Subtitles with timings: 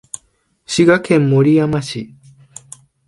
[0.65, 2.15] 滋賀県守山市